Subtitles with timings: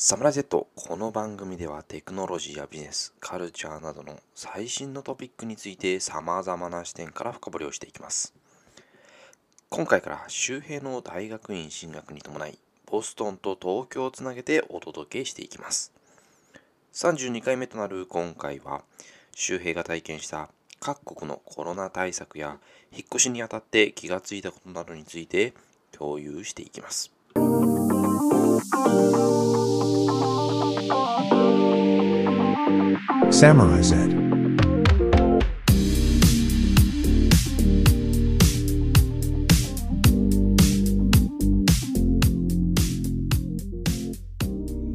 [0.00, 8.32] サムライ Z この番組ではテクノロジーやビジネス、カルチャーなどの最新のトピックについて様々な視点から深掘りをしていきます。
[9.68, 12.56] 今回から周平の大学院進学に伴い、
[12.86, 15.92] ボストンと東京をつなげてお届けしていきます。
[16.92, 18.84] 32回目となる今回は、
[19.34, 22.58] 周平が体験した各国のコロナ対策や
[22.92, 25.54] 引っ越しにあたって気がついたことなどについて
[25.90, 27.10] 共有していきます。
[33.30, 33.94] Samurai Z.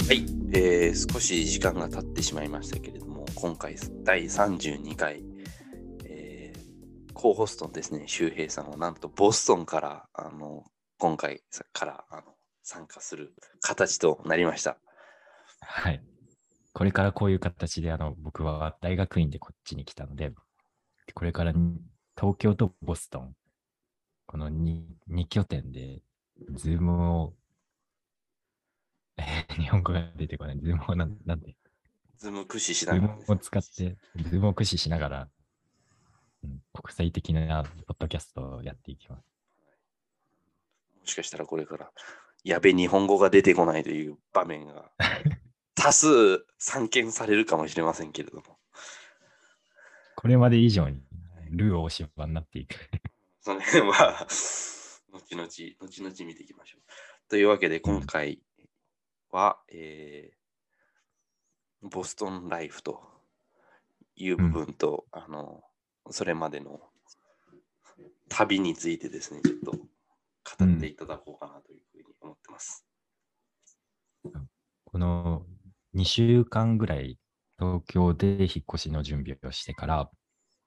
[0.08, 5.24] はい、えー少し時間が経ってしまいましたけれども、今回第32回、
[6.06, 10.64] えー、コーホストのですね、周平さんはなんとボストンから、あの、
[10.98, 11.42] 今回
[11.72, 12.24] からあの
[12.64, 14.78] 参加する形となりました。
[15.62, 16.02] はい。
[16.74, 20.32] これからこういう形で、あの、僕は大学院でこっちに来たので、
[21.14, 21.78] これからに
[22.20, 23.36] 東京とボストン、
[24.26, 26.02] この 2, 2拠点で、
[26.56, 27.34] Zoom を、
[29.18, 30.60] え ー日本語が出てこない。
[30.60, 31.56] Zoom をなんなんで、
[32.18, 35.30] Zoom 駆使しながら Zoomを使って、 Zoom を駆使しながら、
[36.44, 39.24] うん国際的なポッドキャストをやっていきます。
[41.00, 41.92] もしかしたらこれから、
[42.44, 44.92] やべ、日本語が出てこないという場面が
[45.76, 48.58] 多数散見されるかもしれませんけれども、
[50.16, 51.04] これまで以上に、
[51.50, 52.76] ルー大柴になっていく。
[53.42, 54.26] その辺は、
[55.12, 56.82] 後々、後々見ていきましょう。
[57.30, 58.40] というわけで、今回
[59.32, 60.44] は、えー
[61.84, 63.02] ボストンライフと
[64.16, 65.62] いう部分と、あの、
[66.12, 66.80] それまでの
[68.30, 72.86] 旅についてですね、ちょっと語っていただこうかなというふうに思ってます。
[74.86, 75.46] この
[75.96, 77.18] 2週間ぐらい
[77.60, 80.10] 東京で引っ越しの準備をしてから、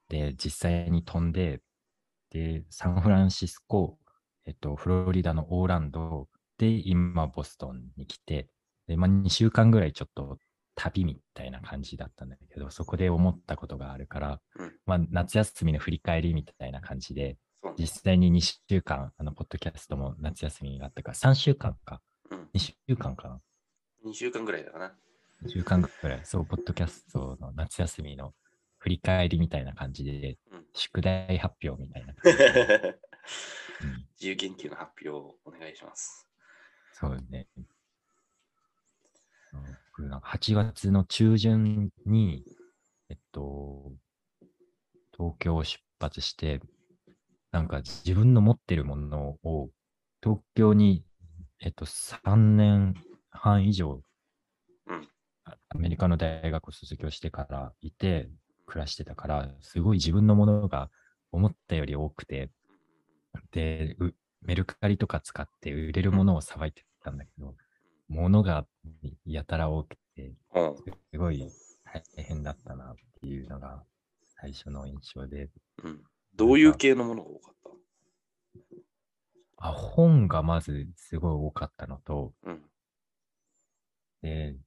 [0.09, 1.61] で、実際に飛んで、
[2.31, 3.97] で、サンフランシスコ、
[4.45, 6.27] えっと、フロリダのオーランド
[6.57, 8.49] で、今、ボストンに来て、
[8.87, 10.37] で、まあ、2週間ぐらいちょっと
[10.75, 17.37] 旅みたいな感じだったんだけど、そこで思ったことがあるから、うんまあ、夏休みの振り返りみたいな感じで、
[17.77, 22.01] 実際に2週間、あの、ポッドキャストも夏休みがあったから、3週間か。
[22.31, 23.41] うん、2週間かな。
[24.05, 24.93] 2週間ぐらいだかな。
[25.43, 28.33] 2週間ぐらい、そう、ポッドキャストの夏休みの
[28.79, 32.29] 振り返りみたいな感じで、うん宿題発表みたいなう
[33.87, 36.27] ん 自由研究の発表をお願いします。
[36.93, 37.47] そうね。
[39.99, 42.43] なんか8月の中旬に、
[43.09, 43.91] えっと、
[45.15, 46.61] 東京を出発して、
[47.51, 49.69] なんか自分の持ってるものを
[50.21, 51.03] 東京に、
[51.59, 52.93] えっと、3年
[53.31, 54.01] 半以上、
[55.69, 58.29] アメリカの大学を卒業してからいて、
[58.65, 60.89] 暮らしてたから、すごい自分のものが
[61.31, 62.49] 思ったより多くて、
[63.51, 67.55] で、うメルカリとか使って売れるものをさばいてたんだけど、
[68.07, 68.65] 物が
[69.25, 70.75] やたら多くて、うん。
[71.11, 71.49] すごい
[72.15, 73.83] 大変だったなっていうのが
[74.41, 75.49] 最初の印象で、
[75.83, 76.03] うん、
[76.35, 77.57] どういう系のものが多かっ
[79.59, 82.61] あ本がまずすごい多かったのと、たうん。
[84.21, 84.66] で、あ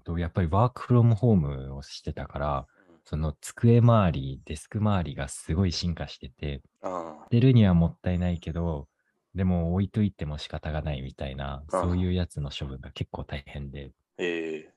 [0.00, 2.66] とやっぱりワークフロムホームをしてたから、
[3.04, 8.88] その机周り、デスク周りがすごい進化してて、ああ、捨てるにはもったいないけど、
[9.34, 14.24] でも置いといても仕方がないみたいな、そういうやつの処分が結構大変で、え
[14.68, 14.74] え。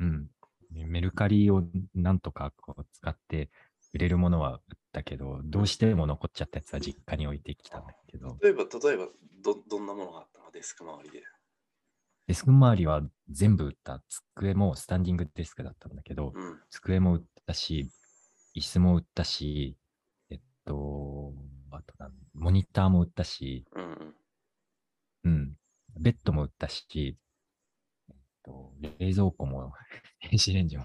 [0.00, 0.30] うん。
[0.70, 1.62] でメルカリを
[1.94, 3.50] なんとかこう使って
[3.94, 9.08] 売れるものは売ったけど、どうしても残っちゃったやつは実家に置いてきたんだけど、例えば、例えば
[9.42, 10.50] ど、どんなものがあったの？
[10.50, 11.22] デスク周りで。
[12.28, 13.00] デスク周りは
[13.30, 14.02] 全部売った。
[14.36, 16.60] 机もスタンディングデスクだったんだけど、うん。
[16.68, 17.90] 机も売ったし、
[18.54, 19.78] 椅子も売ったし、
[20.28, 21.32] えっと、
[21.70, 24.14] あとなんモニターも売ったし、うんうん。
[25.24, 25.56] うん、
[25.98, 27.16] ベッドも売ったし、
[28.10, 29.72] えっと、冷蔵庫も、
[30.30, 30.84] 電子レンジも、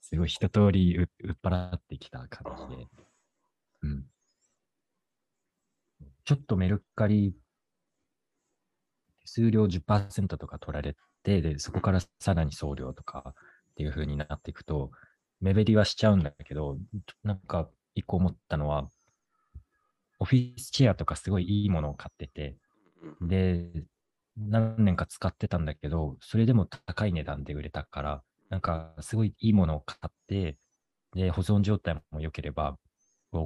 [0.00, 2.88] すごい一通り売売っ払ってきた感じで、
[3.82, 4.06] うん。
[6.24, 7.49] ちょっとメルカリ、手
[9.32, 13.34] 数料10%とか取られて、で、そこからさらに送料とか
[13.72, 14.90] っていう風になっていくと、
[15.40, 16.78] 目減りはしちゃうんだけど、
[17.22, 18.88] なんか一個思ったのは、
[20.18, 22.56] オフィスチェアとかすごいいいものを買ってて、
[23.20, 23.70] うんで、
[24.36, 30.56] 何年か使ってたんだけど、それでも高い値段で売れたから、なんかすごいいいものを買って、
[31.14, 32.78] で、保存状態も良ければ、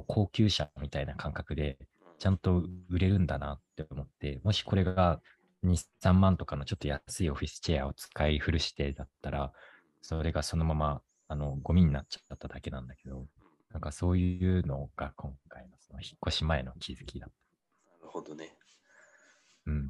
[0.07, 1.77] 高級車みたいな感覚で、
[2.17, 5.21] ちゃんと売れるんだなって思って、もしこれが
[5.65, 9.53] 2、3万とかのちょっと安いオフィスチェアを使い古してだったら、
[10.01, 13.27] それがそのままあのゴミになっちゃっただけなんだけど、
[13.71, 17.31] なんかそういうのが今回のその引っ越し前の気づきだっ
[17.99, 18.57] なるほどね。
[19.65, 19.71] た。
[19.71, 19.87] うん。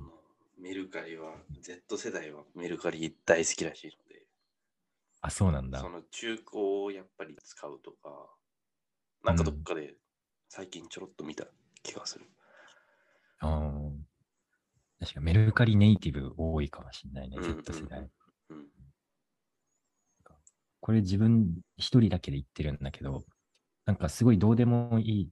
[0.57, 4.25] メルカリは、Z 世代はメルカリ大好きらしいので、
[5.21, 5.89] あ、そうなんだそ。
[5.89, 8.35] の中古をやっぱり使うとか、
[9.23, 9.95] なんかどっかで
[10.49, 11.45] 最近ちょろっと見た
[11.83, 12.25] 気がする。
[13.39, 14.04] あー
[15.05, 18.09] 確かメルカリネイティブ多いかもしれないね、Z 世代。
[18.49, 18.65] うん。
[20.81, 23.23] これ自分一人だけで言ってるんだけど、
[23.85, 25.29] なんかすごいどうでもいい、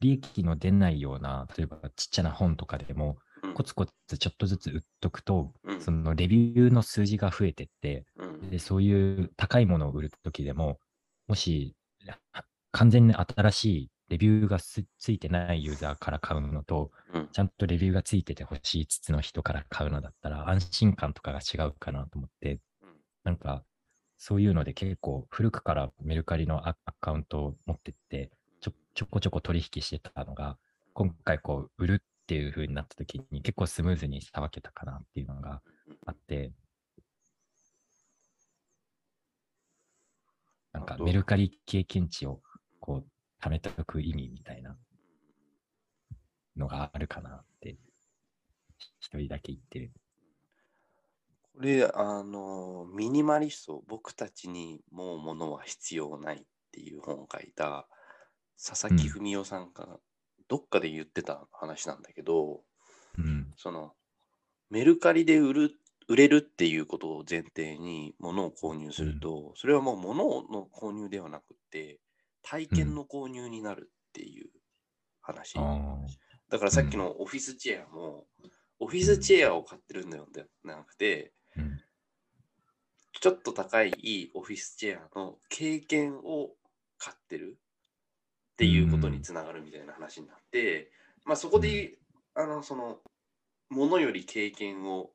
[0.00, 10.78] 利益の出ないような、例えばちっちゃな本とかでも、うんコツコツちょっとずつ売っとくと、うんそのレビューの数字が増えてって、うんでそういう高いものを売るときでも、
[11.26, 11.74] もし
[12.06, 17.28] は完全に新しいレビューがすついてないユーザーから買うのと、うん。
[17.32, 22.88] ちゃんとレビューがついててほしいつつの人から買うのだったら安心感とかが違うかなと思って、うん。
[23.24, 23.64] なんか
[24.18, 28.30] そういうので結構古くからメルカリのアアカウントを持ってって
[28.60, 30.58] ちょちょこちょこ取引してたのが、
[30.92, 35.60] 今回こう売るっていう風になった時に結構スムーズにさばけたかなっていうのが
[36.06, 36.52] あって、
[40.72, 42.40] なんかメルカリ経験値を
[42.80, 43.13] こう
[43.44, 44.74] 貯めておく意味みたいな
[46.56, 47.76] のがあるかなって、
[49.00, 49.92] 一人だけ言ってる。
[51.54, 56.40] これ、あの、ミニマリスト、僕たちにもう物は必要ないっ
[56.72, 57.86] ていう本を書いた
[58.56, 59.98] 佐々木文夫さんが
[60.48, 62.62] どっかで言ってた話なんだけど、
[63.18, 63.52] うん。
[63.58, 63.92] その
[64.70, 65.70] メルカリで売る
[66.08, 72.00] 売れるっていうことを前提に物を購入すると、それはもう物の購入ではなくて
[72.44, 74.50] 体験の購入になるっていう
[75.20, 75.54] 話。
[75.58, 75.96] あ
[76.50, 78.26] だからさっきのオフィスチェアも、
[78.78, 81.60] オフィスチェアを買ってるんだよではなくて、あ。
[81.60, 81.80] うん。
[83.20, 86.50] ちょっと高いいいオフィスチェアの経験を
[86.98, 87.56] 買ってる
[88.52, 90.90] っていうことにつながるみたいな話になって、
[91.24, 91.98] まあそこで、
[92.34, 92.98] あの、その、
[93.70, 95.10] ものより経験を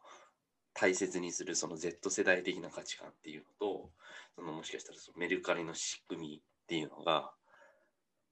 [0.73, 3.91] 大切にするその Z 世代的な価値観っていうのと、
[4.35, 7.31] そのもしかしたらそのメルカリの仕組みっていうのが、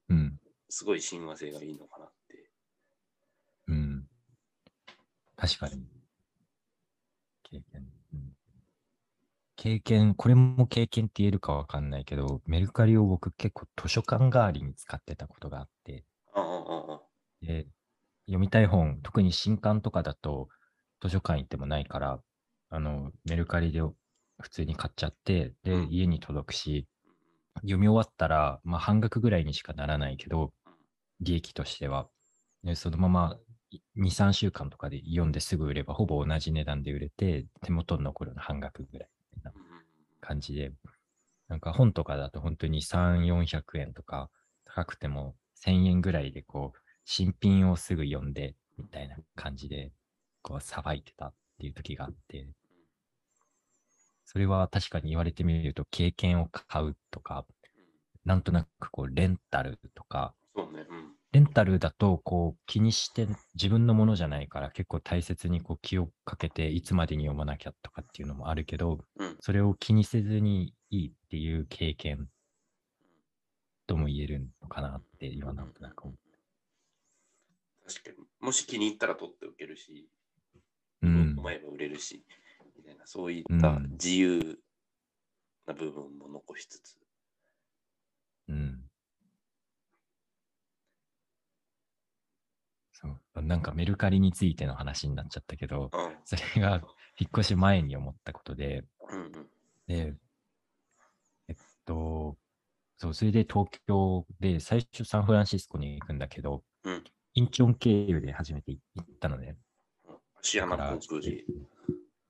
[0.10, 0.40] うん。
[0.70, 2.52] すごい親和性がいいのかなって。
[3.68, 4.08] うん。
[5.36, 5.88] 確かに。
[7.42, 7.88] 経験。
[8.14, 8.38] うん、
[9.56, 16.06] 経験、これも経験って言えるかわかんないけど、メルカリを僕結構図書館代わりに使ってたことがあって、
[17.42, 17.68] で
[18.28, 20.50] 読みたい本、特に新刊とかだと
[21.02, 22.22] 図書館行ってもないから、
[22.70, 23.82] あの、メルカリで
[24.40, 26.88] 普通に買っちゃって、で、うん家に届くし、
[27.62, 30.54] 読み終わったら、まあ半額ぐらいにしかならないけど、
[31.20, 32.08] 利益としては。
[32.76, 33.38] そのまま
[33.98, 39.10] 2、3週間とかで読んですぐ売れば、ほぼ同じ値段で売れて、手元に残るの半額ぐらい
[39.44, 39.68] なうんうん
[40.20, 40.72] 感じで、
[41.48, 44.30] なんか本とかだと本当に3、400円とか、
[44.66, 49.92] 高くても1000円ぐらいでこう、新品をすぐ読んで、みたいな感じで、
[50.42, 52.48] こう、さばいてたっていう時があって、
[54.28, 57.48] それは確かに言われてみると、経験を買うとか、
[58.26, 60.64] なんとなくこう、レンタルとか、ね。
[60.90, 61.14] うん。
[61.32, 63.26] レンタルだと、こう、気にして、
[63.56, 69.38] 自分のものじゃないから、結構大切にこう気をかけて、いつまでに読まなきゃとかっていうのもあるけど、うん。
[69.40, 72.28] それを気にせずにいいっていう経験
[73.88, 76.18] とも言えるのかなって、今なんとなく思う。
[77.88, 78.18] 確かに。
[78.42, 80.10] もし気に入ったら取っておけるし、
[81.02, 82.47] うん思えば売れるし、み
[82.88, 84.60] たいな、そういったうん自由
[85.66, 86.98] な部分も残しつつ。
[88.48, 88.84] うん。
[92.94, 93.42] そう。
[93.42, 96.16] なんかメルカリについての話になっちゃったけど、うん。
[96.24, 96.82] それが
[97.20, 99.32] 引っ越し前に思ったことで、うんうん。
[99.88, 100.16] で、
[101.50, 102.38] えっと、
[102.98, 107.04] そう、それで東京で最初サンフランシスコに行くんだけど、うん
[107.34, 109.58] インチョン経由で初めて行ったのね。
[110.42, 111.46] シアナ航空で。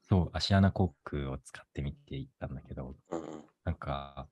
[0.10, 3.44] そう、アシアナ航空を使ってみて行ったんだけど、うんうん。
[3.66, 4.28] なんか、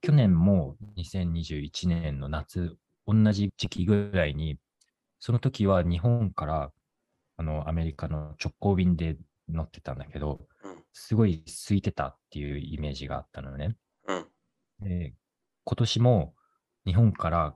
[0.00, 4.58] 去年も2021年の夏、同じ時期ぐらいに、
[5.18, 6.72] その時は日本から
[7.36, 9.16] あのアメリカの直行便で
[9.48, 13.76] 乗ってたんだけど、うんすごい空いてたっていうイメージがあったのね。
[14.08, 14.26] うん。
[14.80, 15.14] で
[15.64, 16.34] 今年も
[16.86, 17.54] 日本から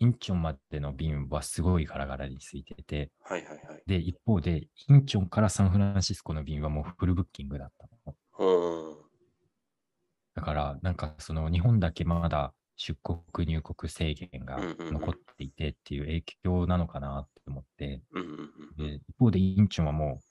[0.00, 3.82] インチョンまでの便はすごいガラガラに空いてて、はいはいはい。
[3.86, 8.14] で、一方で、インチョンからサンフランシスコの便はもうフルブッキングだったの。
[8.38, 8.96] うん。
[10.34, 18.90] だから、なんかその日本だけまだ出国入国制限が残っていてっていう影響なのかなって思って、うんうんうん。
[18.90, 20.24] で一方でインチョンはもう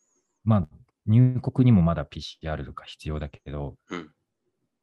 [0.48, 0.68] まあ、
[1.06, 4.10] 入国にもまだ PCR とか必要だけど、うん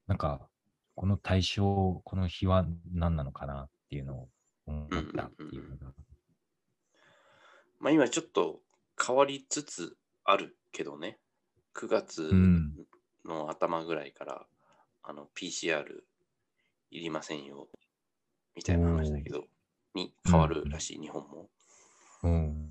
[0.07, 0.47] なんか、
[0.95, 4.29] この対象、この日は何なのかなっていうのを
[4.67, 5.93] 思ったっていうのが。
[7.81, 8.61] まあ今ちょっと
[9.05, 11.19] 変わりつつあるけどね。
[11.75, 12.87] 9月うん
[13.25, 14.47] の頭ぐらいから、
[15.03, 15.85] あの PCR
[16.91, 17.69] いりませんよ
[18.55, 19.45] みたいな話だけど、
[19.95, 21.49] に変わるらしい、日本も。
[22.23, 22.71] うん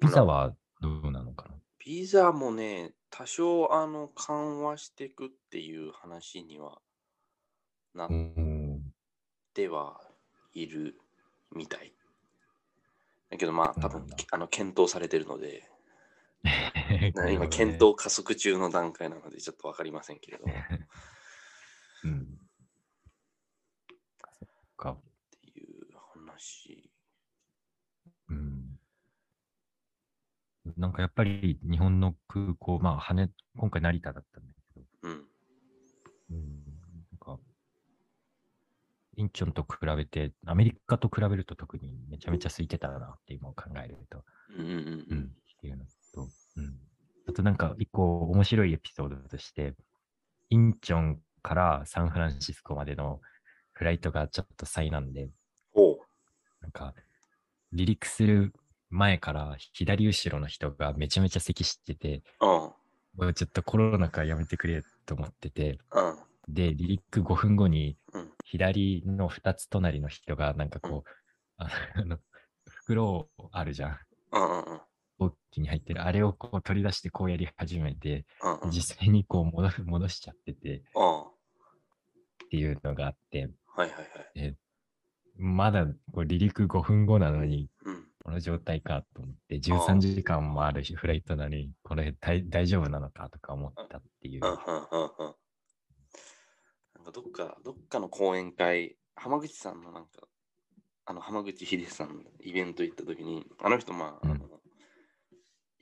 [0.00, 1.54] ピザはどうなのかな？
[1.84, 6.80] ビザもね、多少あの緩和していくっていう話には
[7.94, 8.92] なっうん。
[9.54, 10.00] ては
[10.54, 10.96] いる
[11.54, 11.92] みたい。
[13.30, 15.68] だけどまあ多分あの検討されてるので、
[17.14, 20.52] な今検討加速中の段階なのでちょっとわかりませんけれども。
[20.52, 20.56] っ
[22.04, 22.38] うん。
[24.38, 24.98] そっか。
[25.30, 25.86] ていう
[26.24, 26.90] 話。
[28.28, 28.78] うん。
[30.76, 35.28] なんかやっぱり日本の空港、まあ羽、今回成田だったんだけど、うん。
[36.30, 36.61] うん、
[39.22, 44.24] インチョンと比べて、アメリカと比べると特にめちゃめちゃ空いてたなって今を考えると、
[44.58, 45.30] うん。
[45.32, 46.74] っていうのと、うん。
[47.28, 49.74] あとなんか一個面白いエピソードとして、
[50.50, 53.20] インチョンからサンフランシスコまでの
[53.72, 55.30] フライトがちょっと災難で。
[56.60, 56.94] なんか、
[57.70, 58.52] 離陸する
[58.90, 62.48] 前から左後ろの人がめちゃめちゃ咳してて、うん。
[62.48, 66.00] もうちょっとコロナ禍やめてくれと思ってて、う
[66.50, 66.54] ん。
[66.54, 68.01] で、離陸5分後にうん。
[68.52, 71.10] 左の2つ隣の人がなんかこう、
[71.56, 71.70] あ
[72.04, 72.18] の、
[72.66, 73.98] 袋あるじゃん。
[75.18, 76.02] 大きに入ってる。
[76.02, 78.26] あれをこう取り出してこうやり始めて。
[78.70, 79.44] 実際にこう
[79.86, 81.24] 戻しちゃっててうんっ
[82.50, 84.56] ていうのがあって、はいはいはい。
[85.36, 88.06] まだこう離陸5分後なのに、うん。
[88.22, 94.42] この状態かと思って、13時間もあるしフライトなのに、これ大大丈夫なのかとか思ったっていう。
[97.02, 100.28] なんかどっか、どっかの講演会、浜口さんのなんか、
[101.04, 104.36] あの浜口秀さんのイベント行った時に、あの人、まあ、あの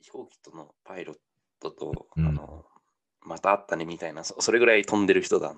[0.01, 1.17] 飛行機とのパイロッ
[1.59, 2.27] トと、うん。
[2.27, 2.65] あの、
[3.21, 5.53] また会ったねみたいな、そそれぐらい飛んでる人な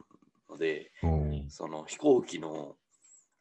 [0.49, 0.91] ので、
[1.47, 2.75] その飛行機の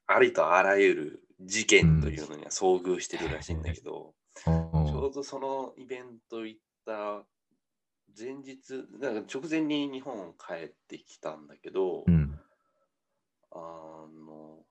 [0.06, 4.14] ありとあらゆる事件というのには遭遇してるらしいんだけど、
[4.46, 7.26] おちょーうどそのイベント行った
[8.18, 12.38] 前日、なんか直前に日本帰ってきたんだけど、うん。
[13.50, 14.64] あの、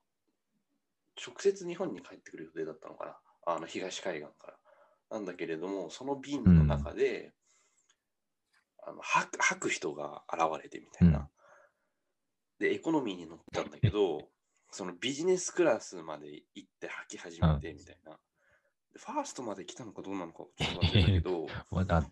[1.24, 4.58] 直接日本に帰ってくる予定だったのかな、あの東海岸から。
[5.10, 7.32] なんだけれども、その便の中で、
[8.84, 11.18] あの吐く吐く人が現れてみたいな。
[11.18, 11.28] うん
[12.62, 14.28] で、エコノミーに乗ったんだけど、
[14.70, 18.12] そのビジネスクラスまで行って吐き始めてみたいな。
[18.92, 22.08] でファーストまで来たのかどうなのかちょっと忘れたけど、 まだ、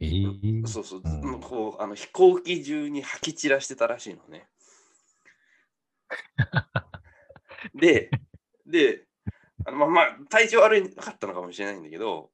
[0.00, 1.40] えー、そうそう、うん。
[1.40, 4.48] こうあの飛行機中に吐き散らしてたらしいのね。
[7.74, 8.10] で、
[8.66, 9.04] で、
[9.64, 12.30] あのまあまあ、体調悪かったのかもしれないんだけど、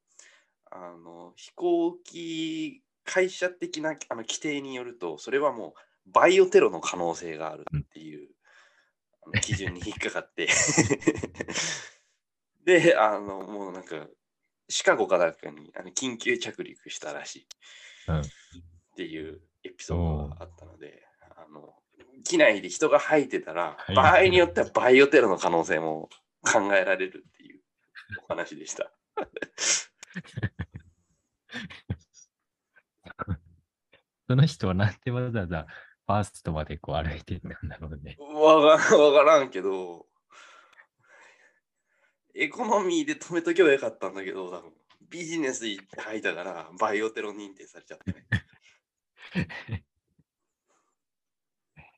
[0.71, 5.73] あの飛行機会社的なあの規定によると、それはもう
[6.11, 8.29] バイオテロの可能性があるっていう、
[9.23, 10.47] あの基準に引っかかって、
[12.63, 14.07] で、あのもうなんか、
[14.69, 17.47] シカゴかなんかにあの緊急着陸したらしい。
[18.09, 21.03] うんっていうエピソードがあったので、
[21.37, 21.73] あの
[22.23, 26.07] 機内で人が吐いてたら、はい場合によってはバイオテロの可能性も
[26.41, 27.59] 考えられるっていう
[28.23, 28.89] お話でした。
[34.27, 35.67] その人はなんでわざわざ
[36.07, 38.17] ファーストまでこう歩いてたんだろうね。
[38.19, 40.07] わからんけど、
[42.35, 44.73] エコノミーで止めとけばよかったんだけど、多分。
[45.09, 48.25] ビジネス行って吐いたから、バイオテロ認定されちゃったね。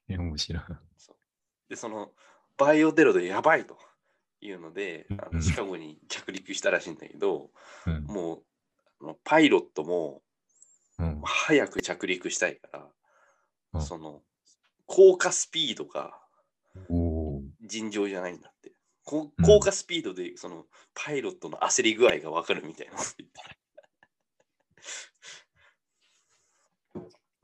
[0.10, 0.64] え 面白い。
[1.70, 2.14] で、その
[2.58, 3.78] バイオテロでやばいと
[4.42, 5.38] いうので、あうん。
[5.38, 7.52] のシカゴに着陸したらしいんだけど、
[7.86, 8.04] うん。
[8.04, 8.44] もう
[9.02, 10.22] あのパイロットも
[11.00, 11.22] うん。
[11.24, 12.92] 早く着陸したいから、
[13.74, 13.82] うん。
[13.82, 14.24] その
[14.86, 16.20] 降下スピードが
[17.62, 18.77] 尋常じゃないんだって。
[19.08, 23.28] こうん降下スピードでそのパイロットの焦り具合がわかるみたいなこと言。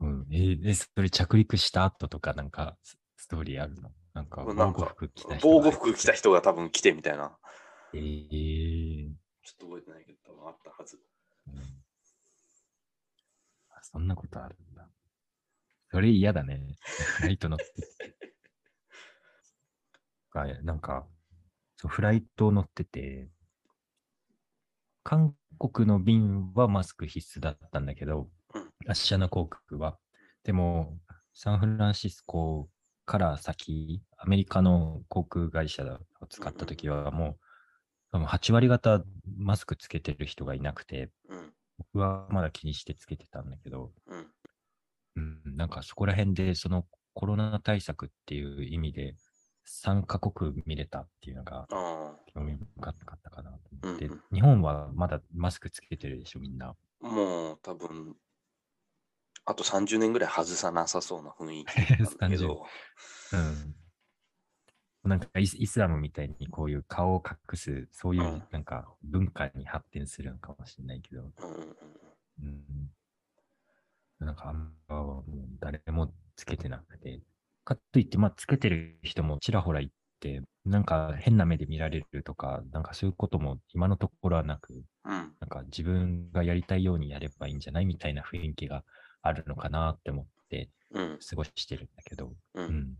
[0.00, 3.90] うん、えーで、それ着陸した後とかなんかスストーリーあるの？
[4.12, 7.38] なんか防護服着た人防が護服着た人が多分来てみたいな。
[7.94, 11.00] えーちょっと覚えてないけど、多分あったはず。
[11.46, 11.54] うん
[13.70, 14.86] あそんなことあるんだ。
[15.90, 16.76] それ嫌だね。
[17.16, 17.64] フライト乗って
[20.62, 21.06] なんか、
[21.84, 23.28] そうフライト乗ってて、
[25.02, 29.98] 韓国の便はマスク必須だったんだけどうん、アシアナ航空は。
[30.44, 30.96] でも、
[31.34, 32.70] サンフランシスコ
[33.04, 35.84] から先、アメリカの航空会社
[36.22, 37.36] を使ったときは、もう、
[38.12, 39.04] 多分8割方
[39.36, 41.52] マスクつけてる人がいなくて、うん。
[41.76, 44.26] 僕はまだ気にしてつけてたんだけど、うん。
[45.16, 49.14] うん、なんかそこら辺で、そのコロナ対策っていう意味で、
[49.66, 51.66] 3カ国見れたっていうのが。
[52.34, 56.74] 興味深かったかなと思って、うんうん日本はまだマスクつけてるでしょ、みんな。
[57.00, 58.16] もう多分、
[59.44, 62.66] あと30年ぐらい外さなさそうな雰囲気なんだけど。
[63.32, 63.74] うん。
[65.04, 71.30] なんかイスイスラムみたいにこういう顔を隠す、そういううんなんか文化に発展するのかもしれないけど、
[72.42, 72.90] うん。
[74.18, 75.22] なんかあんま
[75.60, 76.93] 誰もつけてなく
[77.94, 85.36] といって、まあつけてる人もちらほらいて、なんか変な目で見られるとか、なんかそういうことも今のところはなく、うん。
[85.38, 88.82] なんか自分がやりたいようにやればいいんじゃないみたいな雰囲気が
[89.22, 91.18] あるのかなって思ってうん。
[91.20, 92.62] 過ごしてるんだけど、う。
[92.62, 92.96] うんん。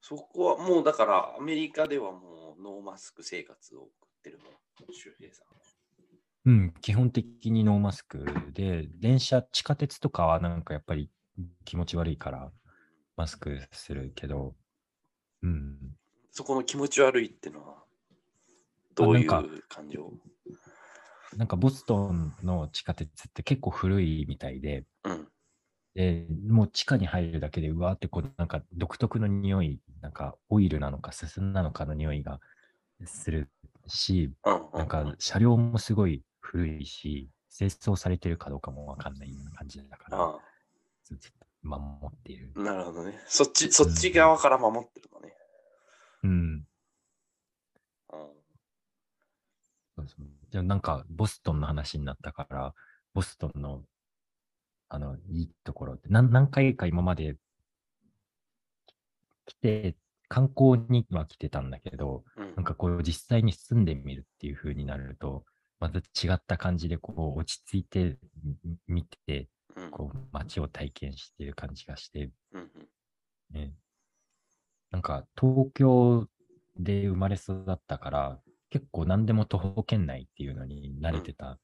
[0.00, 3.92] そこはもうだからアメリカではもうノーマスク生活を送っ
[4.24, 4.44] てるの、
[4.92, 5.46] 周平さん。
[6.46, 11.10] うん、基本的にノーマスクで、電車、地下鉄とかはなんかやっぱり
[11.64, 12.50] 気持ち悪いから
[13.20, 14.54] マスクするけど、
[15.42, 15.76] うん。
[16.32, 17.84] そこの気持ち悪いってのは、
[18.94, 19.28] どういう
[19.68, 20.10] 感情？
[21.36, 25.28] なんかボストンの地下鉄って結構古いみたいで、うん。
[25.94, 32.40] で、もう地下に入るだけで、うわーってこう、なんか独特の匂い、なんかオイルなのか、すすなのかの匂いが
[33.04, 33.50] する
[33.86, 34.32] し。
[34.72, 40.38] なんか車両もすごい古いし、清掃されてるかどうかもわかんないような感じだから、
[41.62, 42.52] 守っている。
[42.56, 43.18] あ、なるほどね。
[43.26, 45.34] そっち、そっち側から守ってるのね。
[46.22, 46.30] うん。
[46.30, 46.64] うん。
[49.96, 52.74] そうそうじゃあなんか、ボストンの話になったから、
[53.14, 53.84] ボストンの、
[54.88, 57.36] あの、いいところって、何何回か今まで
[59.46, 59.96] 来て、
[60.28, 65.44] 観光には来てたんだけど、うんなんかこう実際に住んでみるっていう風になると、
[65.78, 66.02] また違
[66.34, 69.46] った感じでこう落ち着いてみ見て、うん
[69.90, 72.30] こう街を体験している感じがして、
[73.50, 73.72] ね。
[74.90, 76.26] なんか東京
[76.76, 78.40] で生まれ育ったから、
[78.70, 81.58] 結構何でも徒歩圏内っていうのに慣れてた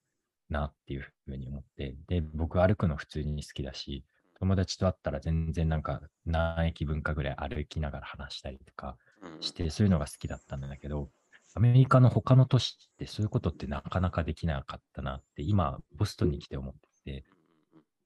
[0.49, 4.05] なっていうふうに思って、で、僕歩くの普通に好きだし、
[4.39, 9.43] 友達と会ったら全然なんか何駅分かぐらい歩きながら話したりとかうん。
[9.43, 11.11] して、そういうのが好きだったんだけど、
[11.55, 16.75] アメリカの他の都市ってそういうことってなかなかできなかったなって、今、ボストンに来て思っ
[17.05, 17.25] てて、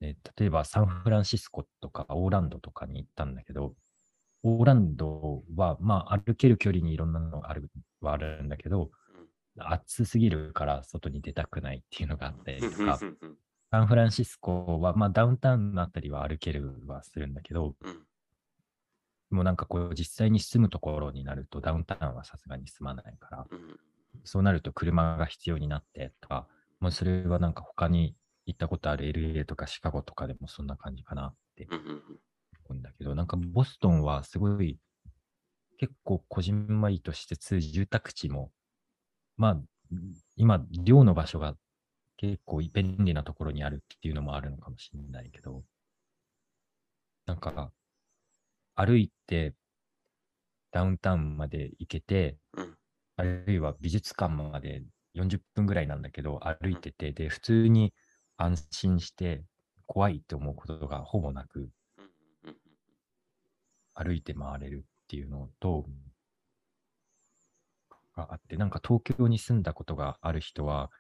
[0.01, 3.75] で例えばサンフランシスコとかオーランドとかに行ったんだけど、
[4.43, 8.91] オーランドは、まあ、歩ける距離にいろんなのがあるはあるんだけど、
[9.59, 12.99] 暑すぎるから外に出たくないっていうのがあったりとか、
[13.71, 18.01] サンフランシスコは、まあ、ダウンタウンのあたりは歩けるはするんだけど、うん
[19.31, 23.79] もうなんかこう、実際に住むところになると、ダウンタウンはさすがに住まないから、うん。
[24.25, 26.49] そうなると車が必要になってとか、
[26.81, 28.17] まあ、それはなんか他に
[28.51, 31.81] 行ったことある LA とかシカゴとかでもそんな感じかなって思
[32.71, 34.79] うんだけど、なんかボストンはすごい
[35.79, 38.51] 結構こじんまりとしつつ住宅地も、
[39.37, 39.61] まあ
[40.37, 41.55] 今寮の場所が
[42.17, 45.63] 結構便利なところにあるっていうのもあるのかもしれないけど、
[47.27, 47.73] なんか
[48.75, 49.55] 歩いて
[50.73, 52.75] ダウンタウンまで行けて、うん。
[53.17, 54.83] あるいは美術館まで
[55.15, 57.93] 40分ぐらいなんだけど、歩いてて、で、普通に
[58.43, 59.45] 安心して
[59.87, 61.69] 怖いって思うことがほぼなく
[63.95, 65.85] 歩いて回れるっていうのと、
[68.17, 70.91] があって、なんか東京に住んだことがある人は、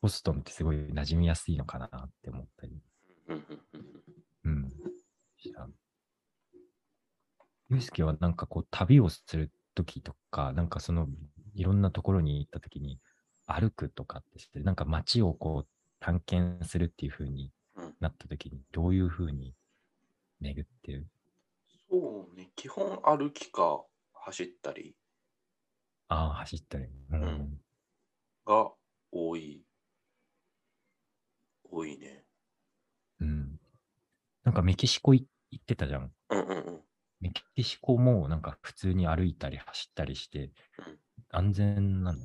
[0.00, 2.78] ボストンってすごい馴染みやすいのかなって思ったり、
[3.28, 3.60] うんうん
[4.44, 4.70] うんうん。
[5.38, 5.66] した。
[7.70, 11.08] ゆうすけはなんかこう旅をするときとか、なんかその
[11.54, 13.00] いろんなところに行ったときに
[13.46, 15.68] 歩くとかってして、なんか街をこう
[16.04, 19.54] 探検するっていう風にうんなったときに、どういう風に
[20.38, 21.06] 巡ってる？
[21.88, 24.94] そうね、基本歩きか走ったり
[26.08, 26.84] ああ、走ったり。
[27.10, 27.22] うん。
[27.22, 27.60] うん
[28.44, 28.70] が
[29.10, 29.62] 多い。
[31.70, 32.22] 多いね。
[33.20, 33.58] うん。
[34.42, 36.12] なんかメキシコい行ってたじゃん。
[36.28, 36.80] うんうんうん。
[37.20, 40.50] メキシコもなんか普通に歩いたり走ったりして、
[41.30, 42.18] 安全なの？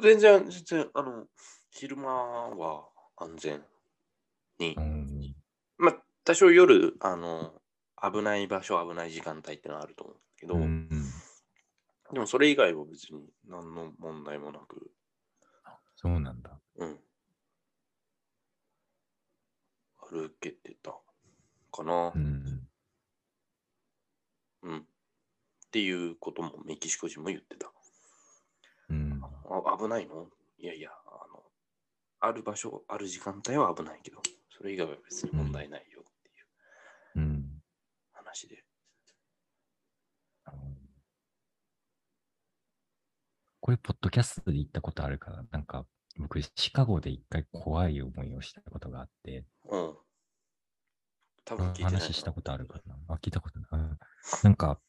[0.00, 1.26] 全然、全然、あの、
[1.70, 2.12] 昼間
[2.50, 3.64] は安全
[4.58, 4.80] にう。
[4.80, 5.34] ん。
[5.78, 7.52] まあ、多少夜、あの、
[8.02, 10.88] 危ない場所、危ない時間帯ってのはあると思うんだけど、うん。
[12.12, 14.90] でもそれ以外は別に何の問題もなく
[15.94, 16.58] そうなんだ。
[16.76, 16.98] うん。
[20.10, 20.92] 歩けてた
[21.70, 22.18] かなう。
[22.18, 22.68] ん。
[24.62, 24.78] うん。
[24.78, 24.82] っ
[25.70, 27.70] ていうこともメキシコ人も言ってた。
[28.90, 29.22] うん。
[29.22, 30.28] あ危ないの？
[30.58, 31.42] いやいや、あの、
[32.20, 36.32] ある場所、ある時間帯は危ないけど、それ以外は別に問題ないよってい
[37.22, 37.62] ううん。
[38.12, 38.64] 話で。
[43.62, 45.86] これ、ポッドキャストで言ったことあるから、なんか、
[46.18, 49.96] 僕、シカゴで一回怖い思いをしたことがあって、うん。
[51.44, 51.84] 多分聞いて。
[51.84, 53.68] 話したことあるかなあ、聞いたことない。
[53.72, 53.98] うん
[54.42, 54.80] なんか、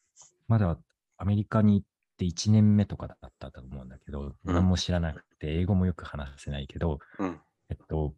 [0.48, 0.78] まだ
[1.18, 1.86] アメリカに行っ
[2.16, 7.40] て1年目とかだったと思うんだけど、うん何も知らなくて、英語もよく話せないけど、うん。
[7.68, 8.14] えっと、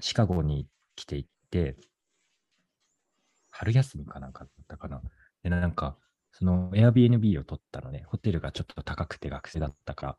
[0.00, 1.76] シカゴに来ていって、
[3.50, 5.02] 春休みかなんかだったかな。
[5.42, 5.96] で、なんか、
[6.32, 10.18] その Airbnb を取ったのね、ホテルがちょっと高くて学生だったから。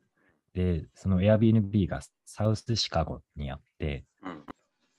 [0.54, 4.46] で、その Airbnb がサウスシカゴにあって、うん。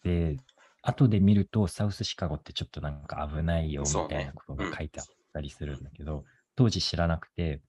[0.03, 0.39] で、
[0.83, 6.25] 後で見るとサウスシカゴってちょっとなんか危ないよみたいなことが書いてあったりするんだけど、
[6.57, 7.61] 当時知らなくて、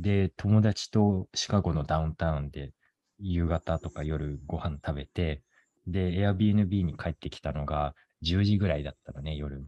[0.00, 2.72] で、友達とシカゴのダウンタウンで
[3.18, 5.42] 夕方とか夜ご飯食べて、
[5.86, 9.56] で、Airbnb に帰ってきたのが10時ぐらいだったのね、夜。
[9.56, 9.66] うん。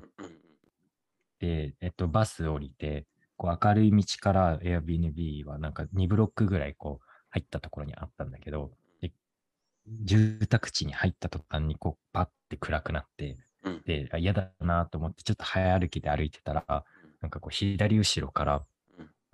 [1.38, 8.70] で、えっと、バス降りて、こう明るい道から Airbnb はなんか2ブロックぐらいこう入ったところにあったんだけど、
[9.02, 9.12] で
[10.04, 13.82] 住宅地に入った途端にこうパッて暗くなって、うん。
[13.84, 16.84] で、あ嫌だなと思ってちょっと早歩きで歩いてたら、
[17.20, 18.62] なんかこう左後ろからうん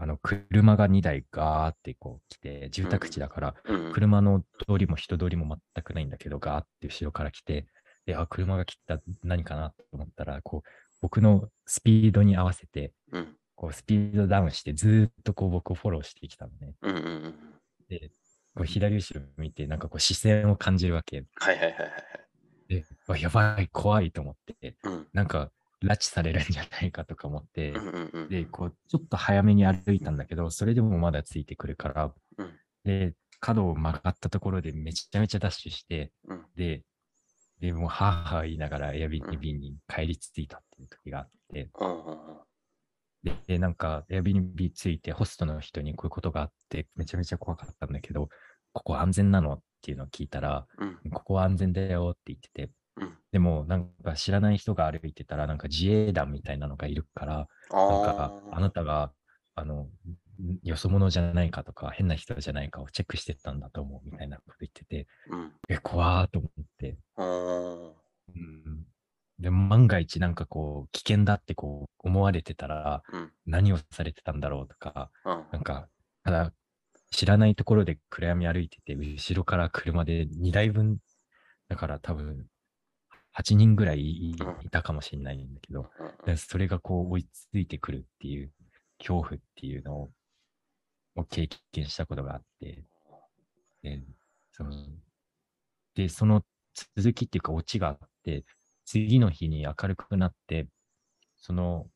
[0.01, 3.93] あの車が2台ガーってこう来て、住宅地だからうん。
[3.93, 7.67] 車の通りも人通りも全くないんだけど、ガーって後ろから来て、
[8.07, 10.69] で、あ、車が来た、何かなと思ったら、こう、
[11.03, 13.37] 僕のスピードに合わせて、うん。
[13.55, 16.75] こう、スピードダウンして、ずーっとこう、僕をフォローしてきたのね。
[17.89, 18.11] で、
[18.55, 21.25] こう左後ろ見て、なんかこう、視線を感じるわけ。
[21.35, 21.97] はいはいはいはいは
[22.69, 22.75] い。
[22.75, 25.09] で、わやばい、怖いと思って、うん。
[25.13, 25.51] なんか、
[25.83, 27.73] 拉致されるんじゃないかとか思って。
[28.29, 36.47] で、こう、ちょっと早めに歩いたんだけど、それでもまだついてくるから、うんで、角を曲がったところでめちゃめちゃダッシュして、うん。
[36.57, 36.83] で、
[37.61, 42.07] で、もう、はぁはぁ言いながら Airbnb に帰り着いたっていう時があって、うん。
[42.07, 42.19] うん。
[43.23, 48.29] で、でなんか Airbnb 着いてホストの人にこういうことがあって、めちゃめちゃ怖かったんだけど、
[48.73, 49.55] ここ安全なの？
[49.55, 51.11] っていうのを聞いたら、うん。
[51.11, 52.71] ここは安全だよって言ってて、うん。
[53.33, 58.61] でもなんか知らない人が歩いてたら、なんか自衛団みたいなのがいるから、あなんかああ。
[58.61, 59.12] なたが、
[59.55, 59.88] あの、ん
[60.62, 65.53] よそ者じゃないかとか、変な人じゃないかをチェックしてたんだと思うみたいなこと言ってて、うん。
[65.69, 67.95] え、怖ーと思って、うん
[69.38, 73.33] で万が一なんかこう危険だってこう思われてたらうん。
[73.47, 75.45] 何をされてたんだろうとか、うん。
[75.53, 75.88] なんか
[76.25, 76.53] ただ
[77.11, 80.99] 知らないところで暗闇歩いてて後ろから車で2台分
[81.69, 82.47] だから多分
[83.38, 84.37] 8人ぐらいい
[84.70, 85.90] たかもしれないんだけど、
[86.37, 88.53] それがこう追いついてくるっていう
[88.98, 90.11] 恐怖っていうのを
[91.16, 92.85] を経験したことがあって、
[93.83, 94.03] で、
[94.53, 94.72] その、
[95.94, 96.44] で、その
[96.96, 98.44] 続きっていうかオチがあって、
[98.85, 100.68] 次の日に明るくなって、
[101.37, 101.87] その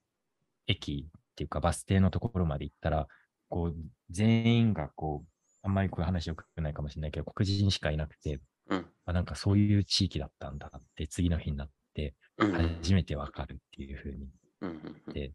[0.67, 3.07] 駅っていうかバス停のところまで行ったら、
[3.49, 3.77] こう、
[4.11, 5.29] 全員がこう、
[5.63, 8.87] あんまりこういう話よくないかもしれないけど、黒人しかいなくて、うん。
[9.05, 12.53] あなんかそういう地域だったんだって、次の日になって、うん。
[12.53, 14.29] 初めてわかるっていうふうに
[14.61, 14.71] うん。
[14.71, 15.03] うん。
[15.07, 15.13] うん。
[15.15, 15.33] で、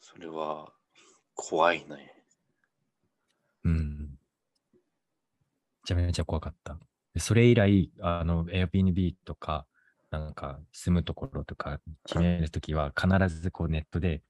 [0.00, 0.72] それは
[1.34, 2.14] 怖いね。
[3.64, 4.18] うん。
[5.84, 6.78] めちゃめちゃ怖かった。
[7.14, 9.66] でそれ以来、あの、Airbnb とか、
[10.10, 14.22] なんか住むところとか決めるときは、必ずこうネットで、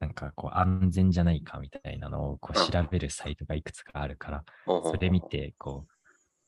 [0.00, 5.20] なんかこう安全じゃないかみたいなのをこううん調べるサイトがいくつかあるから、それ見。
[5.22, 5.92] て、こう、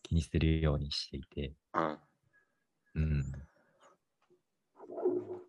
[0.05, 1.99] 気にするようにしていて、うん。
[2.95, 3.25] うん。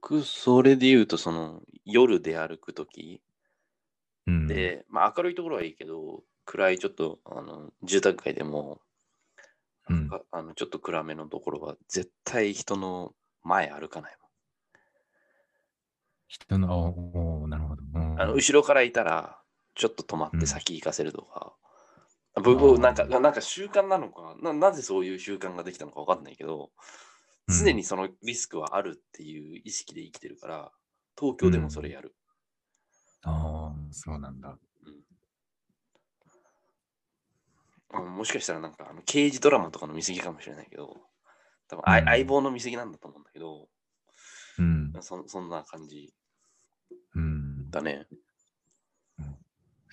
[0.01, 3.21] 僕、それで言うと、その、夜で歩くとき
[4.27, 8.81] うん、で、まあ明るいところはいいけど、暗いちょっと、あの、住宅街でも、
[9.87, 13.13] うんああのちょっと暗めのところは絶対人の
[13.43, 14.17] 前歩かない
[16.27, 17.83] 人の、おおなるほど。
[17.93, 19.39] あの後ろからいたら、
[19.75, 21.53] ちょっと止まっうんて先行かせるとか。
[22.43, 24.53] 僕、なんか、なんか習慣なのかな？
[24.53, 24.69] な。
[24.69, 26.69] なぜそういう習慣ができたのかわかんないけど、うん
[27.47, 30.71] 常にそのリスクはあるっていう意識で生きてるから、
[31.15, 32.15] 東京でもそれやる。
[33.23, 34.49] ああ、そうなんだ。
[34.49, 34.59] うん
[38.17, 40.97] もしかしたらなんかあの刑事ドラマとかの見過ぎかもしれないけど、
[41.69, 43.67] 多分、うん相棒の見過ぎなんだと思うんだけど、
[44.57, 44.91] うん。
[45.01, 46.13] そそんな感じ
[47.13, 47.69] うん。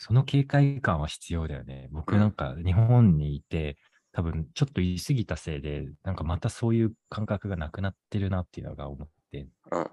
[0.02, 1.88] その警戒感は必要だよね。
[1.92, 3.76] 僕うんなんか日本にいて、
[4.10, 9.86] 多分ちょっと言い過ぎたせいで、なんかまたそういう感覚がなくなってるなっていうのが思ってうん。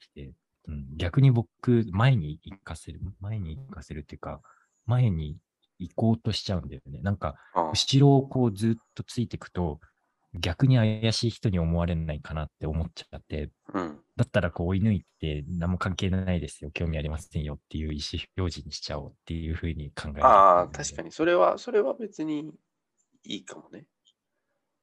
[0.00, 0.32] きて、
[0.66, 4.40] うん、逆に僕、前に行かせる、前に行かせるっていうか、
[4.84, 5.36] 前に
[5.78, 6.98] 行こうとしちゃうんだよね。
[7.00, 9.78] なんか、あ後ろをこうずっとついていくと、
[10.34, 14.00] 逆に怪しい人に思われないかなって思っちゃって、うん。
[14.16, 21.10] だったらこう追い抜いて何も関係ないですよ、興味ありませんよっていう意思表示にしちゃおうっていうふうに考えてああ、確かに。
[21.10, 22.52] それは、それは別に
[23.24, 23.86] いいかもね。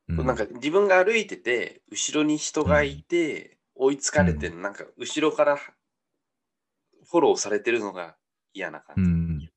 [0.10, 8.16] になんか自分が歩いてて、後ろに人がいて、追いつかれて、なんか後ろからフォローされてるのが
[8.54, 9.02] 嫌な感じ。
[9.02, 9.50] うん。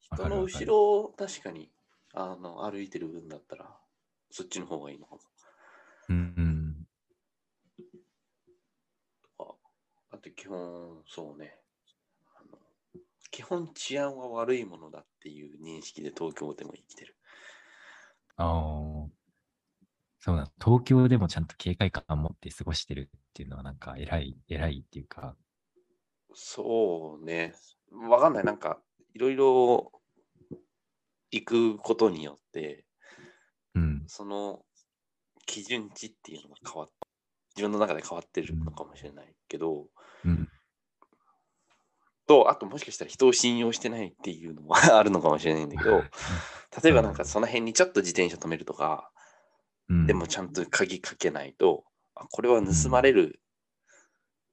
[0.00, 1.70] 人の後ろを確かに
[2.14, 3.76] あの歩いてる分だったら、
[4.30, 5.20] そっちの方がいいのかも。
[6.08, 6.86] うん。
[9.38, 9.44] あ
[10.10, 11.58] あと基本、そうね。
[13.30, 17.16] 基本治安は悪いものだっていう認識で東京でも生きてる。
[18.36, 19.18] ああ。
[20.20, 20.50] そうだ。
[20.62, 25.36] 東京でもちゃんと警戒感を持って過ごしてるっていうのはなんか偉い、偉いっていうか、
[26.34, 27.54] そうね。
[27.90, 28.44] わかんない。
[28.44, 28.80] なんか、
[29.14, 29.92] いろいろ
[31.30, 32.87] 行くことによって、うん。
[34.08, 34.60] その
[35.46, 36.88] 基準値っていうのが変わっ
[37.58, 39.86] 自分の中で変わってるのかもしれないけど、
[40.24, 40.48] うん。
[42.28, 46.04] と、あともしかしたら人を信用してないっていうのもあるのかもしれないんだけど、
[46.82, 49.10] 例えばなんかその辺にちょっと自転車止めるとか、
[49.88, 53.40] うん、でもちゃんと鍵かけないと、あこれは盗まれる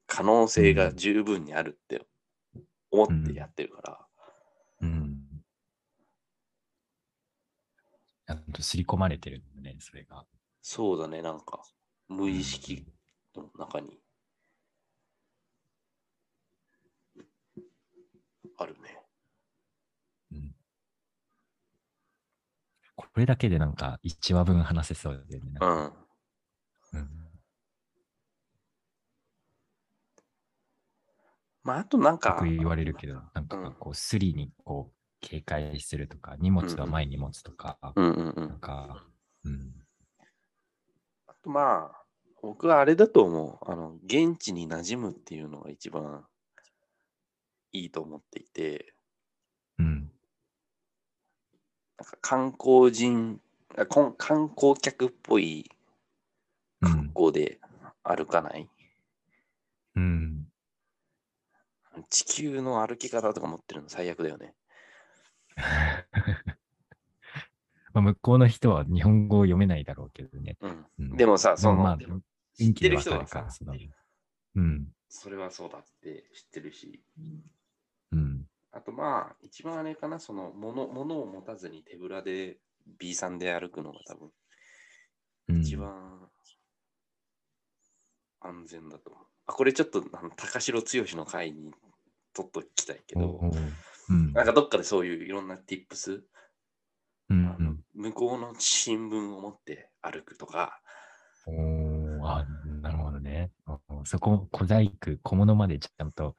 [0.08, 2.04] 可能性が十分にあるって
[2.90, 4.06] 思ってやってるから、
[4.80, 5.12] うん。
[5.12, 10.24] ちゃんと刷り込まれてるんだね、それが。
[10.62, 11.62] そうだね、なんか
[12.08, 12.86] 無意識
[13.34, 13.98] の中に
[18.58, 19.02] あるね。
[20.32, 20.54] うん。
[22.94, 25.58] これだけでなんか1話分話せそうだよね。
[25.60, 25.84] うん。
[27.00, 27.26] うん
[31.66, 38.60] まあ、あとなんかよく、言われるけど、なんかこう、スリにこう、警戒するとか、荷物は前に持つとか、うんうんうなんん。
[38.60, 39.04] か、
[39.44, 39.86] うん。
[41.28, 42.04] あとまあ、
[42.42, 43.70] 僕はあれだと思う。
[43.70, 46.26] あの、現地に馴染むっていうのが一番
[47.70, 48.96] いいと思っていて、
[49.78, 50.10] うん。
[51.98, 53.38] なんか観光人、
[53.76, 55.70] あこん観光客っぽい
[56.80, 56.90] うん。
[56.90, 57.60] 格好で
[58.02, 58.70] 歩かない。
[59.96, 60.46] うん。
[62.10, 64.54] 地球の歩き方とか持ってるの最悪だよね。
[67.92, 70.56] まあ、向こうの人は日本語を読めないだろうけどね。
[70.60, 70.86] うん。
[70.98, 71.98] うんでもさ、その、まあ、
[72.54, 73.46] 知ってる人はさ
[74.54, 74.88] うん。
[75.08, 77.02] それはそうだって知ってるし、
[78.12, 78.46] うん。
[78.72, 82.58] あとまあ、一番あれかな、その、物物を持たずに手ぶらで
[82.98, 84.30] B さんで歩くのが多分
[85.48, 86.28] うん、一番
[88.40, 89.24] 安全だと思う。
[89.46, 91.72] あ、これちょっとあの高城剛の回に
[92.34, 93.50] 取っときたいけど、お
[94.08, 94.32] うん。
[94.32, 96.22] なんかどっかでそういういろんな tips、
[97.28, 100.80] うんあの向こうの新聞を持って歩くとか、
[101.46, 102.46] うん、おーあ、
[102.82, 103.50] なるほどね。
[104.04, 106.36] そこ、小細工、小物までちゃんと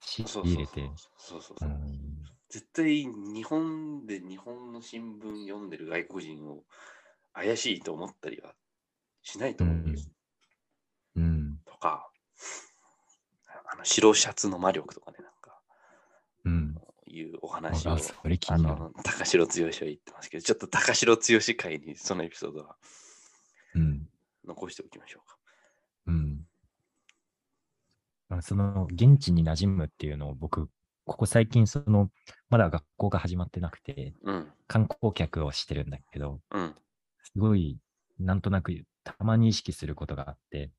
[0.00, 0.90] 仕入れて。
[1.18, 1.68] そうそうそう。
[1.68, 6.64] うん絶対日本で日本の新聞読んでる外国人を
[7.32, 8.54] 怪しいと思ったりは
[9.22, 9.98] しないと思うよ。
[11.14, 11.58] うん。
[11.64, 12.10] とか、
[13.72, 15.18] あの白シャツの魔力とかね、
[16.44, 16.76] うん。
[17.06, 18.58] いうお話をあ、そあ。
[18.58, 21.22] の高城剛は言ってますけど、ちょっと高城剛
[21.56, 22.76] 会にそのエピソードは
[23.74, 24.08] うん。
[24.46, 25.36] 残しておきましょうか。
[26.06, 26.46] うん。
[28.28, 30.68] まあその、現地に馴染むっていうのを僕、
[31.04, 32.10] ここ最近、その、
[32.48, 36.74] まだ学校が始まってなくて、うん、観光客をしてるんだけど、うん、
[37.22, 37.78] すごい、
[38.18, 38.72] なんとなく、
[39.02, 40.70] たまに意識することがあって、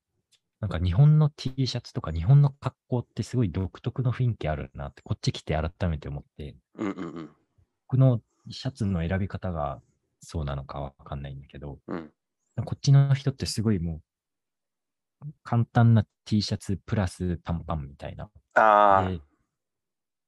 [0.62, 7.30] なんか日本の T シャツとか日本の格好ってすごい独特の雰囲気あるなって、こっち来て改めて思って、うん、うん、うん、
[7.88, 9.82] 僕のシャツの選び方が
[10.22, 12.12] そうなのかわかんないんだけど、うん、
[12.64, 14.02] こっちの人ってすごいも
[15.24, 18.30] う、簡単な T シャツプラス短パンみたいな。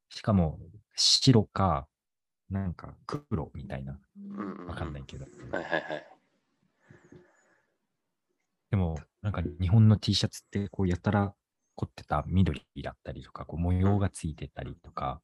[0.10, 0.60] しかも
[0.96, 1.88] 白か、
[2.50, 4.00] なんか黒みたいな。
[4.68, 5.26] わかんないけど。
[5.52, 6.08] はいはいはい。
[8.72, 11.34] でも、なんか日本の T シャツってこうやたら
[11.76, 15.22] 凝ってた緑だったりとか、こう模様がついてたりとか、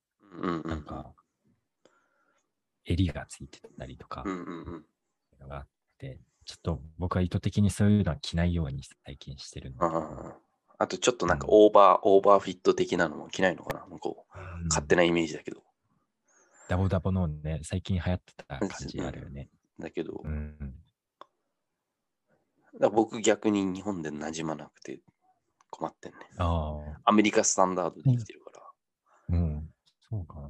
[0.66, 1.14] なんか
[2.86, 4.24] 襟がついてたりとか
[5.48, 10.38] があって、ちょっと僕は意図的にそういうのは着ないように最近してるの。
[10.82, 14.26] あとちょっとなんかオーバー、オーバーフィット的なのも着ないのかな、向こ
[14.70, 15.62] 勝手なイメージだけど。
[16.70, 19.50] ダボダボのね、最近流行ってた感じあるよね。
[19.78, 20.74] だけど、うん。
[22.92, 25.02] 僕逆に日本で馴染まなくて
[25.70, 26.20] 困ってんね。
[26.38, 27.00] ああ。
[27.06, 28.52] アメリカスタンダードで生きてるか
[29.30, 29.38] ら。
[29.38, 29.70] うん。
[30.10, 30.42] そうか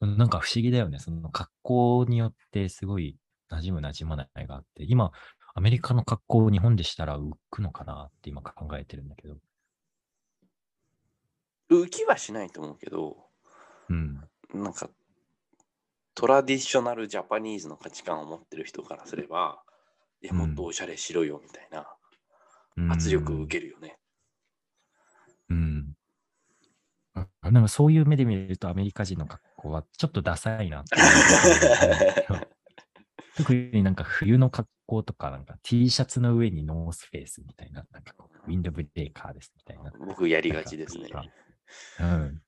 [0.00, 0.16] な。
[0.16, 0.98] なんか不思議だよね。
[0.98, 3.16] その格好によってすごい
[3.50, 5.12] 馴染む馴染まないがあって、今、
[5.54, 9.36] アメリカの格好を日本でしたら浮くのかなって今考えてるんだけど。
[11.70, 13.16] 浮きはしないと思うけど、
[13.88, 14.20] うん。
[14.52, 14.90] なんか
[16.14, 19.62] トラディショナルジャパニーズの価値観を持ってる人からすれば、
[20.24, 21.86] いや、うんもっとおしゃれしろよみたいな
[22.76, 23.98] うん圧力を受けるよね。
[25.50, 25.94] うん。
[27.14, 30.82] あなんかそういう目で見るとアメリカ人の格好はちょっとダサいな
[33.36, 38.14] 特になんか冬の格好とか、なんか T シャツの上にノースフェイスみたいな、なんか
[38.46, 39.92] ウィンドブレーカーですみたいな。
[40.06, 41.08] 僕やりがちですね。
[42.00, 42.42] うん。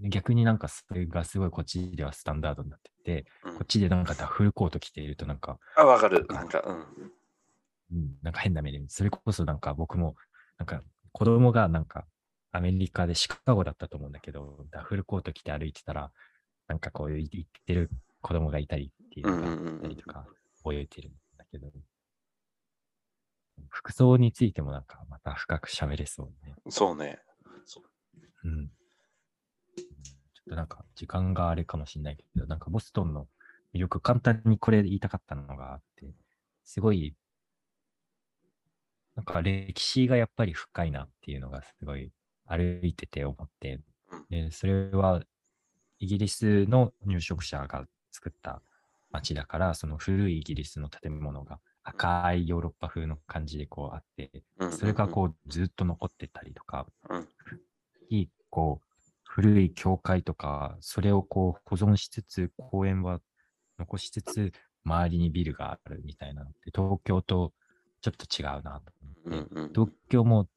[0.00, 6.26] 逆になんかそれがすごいこっちではスタンダードになってて、うんこっちでなんかダフルコート着ているとなんか、あ、わかる。
[6.28, 6.76] なんか、うん。
[7.92, 10.16] うん、なんか変な目でそれこそなんか僕も、
[10.58, 12.06] なんか子供がなんか
[12.50, 16.10] アメリカでシカゴだったと思うんだけど、ダフルコート着て歩いてたら、
[16.68, 20.26] なんかこういう言ってる子供がいたりっていうのがあったりとか、
[20.62, 21.70] 覚えてるんだけど、
[23.68, 26.54] 服装についてもなんかまた深く喋れそうね。
[26.68, 27.18] そうね。
[27.64, 28.70] そううん。
[30.52, 33.26] となんか時間があれかもしれないけど、なんかボストンの
[33.74, 36.06] 魅力、簡単にこれ言いたかったのがあって、
[36.64, 37.14] すごい、
[39.16, 42.10] なんか歴史がやっぱり深いなっていうのがすごい
[42.46, 43.80] 歩いてて思って、
[44.30, 45.22] でそれは
[45.98, 48.60] イギリスの入植者が作った
[49.10, 56.86] 街だから、その古いイギリスの建物が赤いヨーロッパ風の感じでこうあって、うんそれがこうずっと残ってたりとか、
[58.50, 58.91] こう
[59.34, 63.18] 古い教会とか、それをこう保存しつつ、公園は
[63.78, 64.52] 残しつつ、
[64.84, 67.54] 周りにビルがあるみたいなのって、東京と
[68.02, 68.92] ちょっと違うなと。
[69.24, 70.50] うんうん東京も、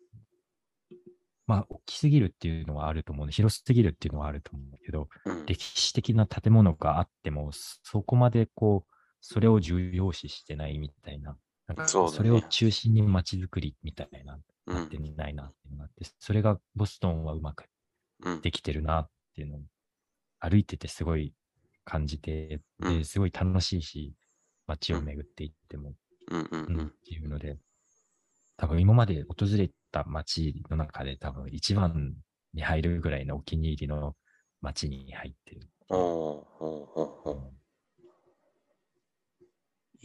[1.48, 3.30] まあ、大きすぎるっていうのはあると思う。
[3.30, 5.46] 広すぎるっていうのはあると思うけど、うん。
[5.46, 11.38] 歴史的な建物があっても、そこまでこう、それを重要視してないみたいな。
[11.68, 14.76] なんかそれを中心に街づくりみたいな、うん。
[14.76, 17.68] なってないなっていうのがあって、それがボストンはうまくうん
[18.42, 19.60] できてるなっていうのを
[20.40, 21.34] 歩いててすごい
[21.84, 24.14] 感じて、うんですごい楽しいし、
[24.68, 25.94] 街を巡っていっても、
[26.30, 27.58] うんうんうんっていうので、
[28.58, 32.14] 多分今まで訪れた街の中で多分一番
[32.54, 34.16] に入るぐらいのお気に入りの
[34.62, 35.70] 街に入ってる。
[35.90, 37.66] おーおーおーおーうん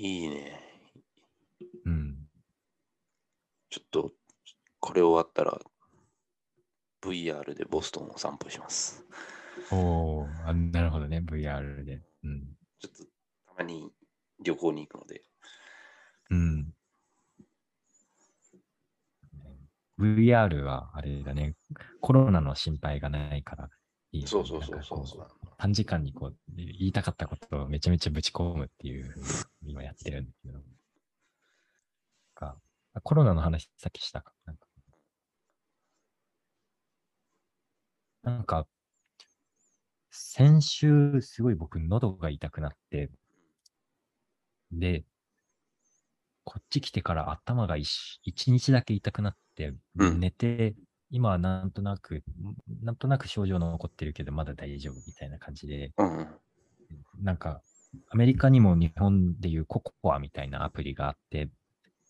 [0.02, 0.58] いいね。
[1.84, 2.16] うん。
[3.68, 4.12] ちょっと、
[4.80, 5.60] これ終わったら、
[7.02, 9.04] VR でボストンを散歩します。
[9.70, 12.02] おーあ、なるほどね、VR で。
[12.24, 12.44] うん。
[12.78, 13.04] ちょっと、
[13.46, 13.90] たまに
[14.42, 15.24] 旅行に行くので。
[16.30, 16.72] うん。
[19.98, 21.56] VR はあれだね、
[22.00, 23.68] コロナの心配がないから
[24.12, 25.26] いいそうそうそうそうそう。
[25.58, 29.14] 短時間にこう言いたかったことをめちゃめちゃぶち込むっていう
[29.62, 30.58] 今やってるんだけど。
[33.02, 34.66] コロナの話さっきしたかなんか
[38.22, 38.66] なんか、
[40.10, 43.10] 先週すごい僕喉が痛くなって、
[44.72, 45.04] で、
[46.44, 50.74] こっち来てから頭が一一日だけ痛くなって、うん寝て、
[51.10, 52.22] 今はなんとなく、
[52.82, 56.40] なんとなく症状残ってるけど、まだ大丈夫みたいな感じで、うんうん。
[57.20, 57.62] なんか、
[58.08, 61.50] アメリカにも日本でいうココアみたいなアプリがあって、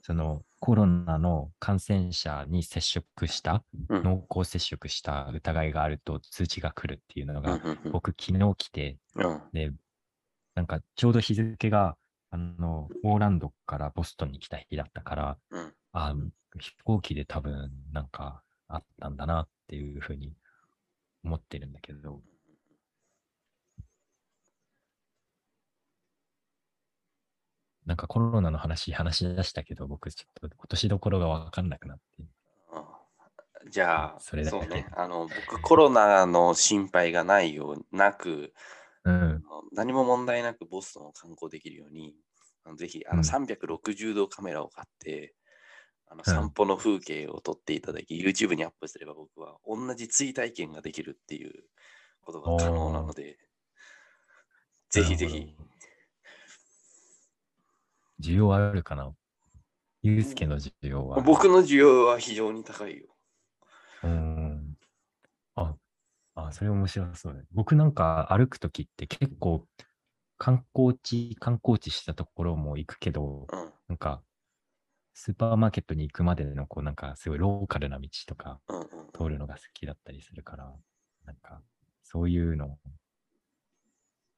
[0.02, 4.02] そのコロナの感染者に接触した、うん。
[4.02, 7.92] 濃厚接触した疑いがあると通知が来るっていうのうんが、うんうん。
[7.92, 9.42] 僕昨日来て、うん。
[9.52, 9.72] で、
[10.54, 11.96] なんかちょうど日付が、
[12.30, 15.72] あの、オーランドからボストンに来た日だったから、うん。
[15.92, 16.14] あ
[16.58, 20.32] 飛行機で多分なんかあったんだなっていうふうに
[21.24, 22.20] 思ってるんだけど、
[27.90, 32.22] なんかコロナの話、話し出したけど、僕ちょっと落としどころがわかんなくなって。
[32.72, 33.00] あ
[33.68, 34.86] じゃあ、それだけうね。
[34.92, 38.52] あの、僕、コロナの心配がないようなく、
[39.02, 39.12] うん。
[39.12, 39.40] あの
[39.72, 42.14] 何も問題なくボストンを観光できるように、
[42.64, 45.34] あのぜひあのうん360度カメラを買って、
[46.06, 51.64] あのうん散歩の風景を撮っていただき、YouTube にアップすれば僕は同じ追体験ができるっていう
[52.20, 53.36] ことが可能なので、
[54.90, 55.56] ぜひぜひ。
[58.20, 59.12] 需要あるかな？
[60.02, 61.20] ユうスケの需要は。
[61.20, 63.06] 僕の需要は非常に高いよ。
[64.02, 64.76] うーん。
[65.56, 65.76] あ、
[66.34, 67.46] あ、それ面白そうだね。
[67.52, 69.66] 僕なんか歩くときって結構
[70.38, 73.72] 観光地、観光地したところも行くけど、うん。
[73.88, 74.22] なんか
[75.14, 78.60] スーパーマーケットに行くまでのこうなんかすごいローカルな道とか。
[79.12, 80.72] 通るのが好きだったりするから、
[81.26, 81.60] なんか
[82.02, 82.78] そういうのを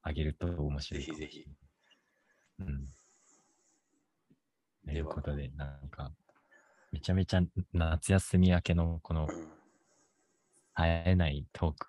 [0.01, 1.03] あげると面白い。
[1.03, 1.45] ぜひぜ
[2.59, 2.85] うん。
[4.85, 6.11] ということで、なんか、
[6.91, 7.41] めちゃめちゃ
[7.73, 9.27] 夏休み明けのこの、
[10.75, 11.87] 会えないトーク。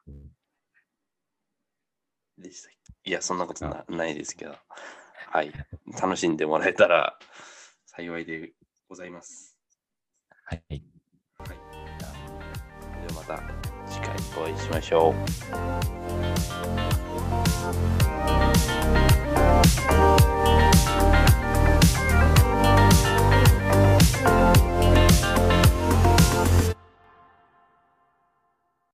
[2.39, 2.73] でしたっ
[3.03, 3.11] け？
[3.11, 4.57] いや、そんなことなないですけど、
[5.31, 5.53] はい、
[6.01, 7.19] 楽しんでもらえたら
[7.87, 8.53] 幸いで
[8.89, 9.59] ございます。
[10.45, 10.63] はい。
[10.69, 10.81] はい、
[11.49, 11.55] で
[13.15, 13.43] はまた
[13.87, 15.15] 次回お会いしましょう。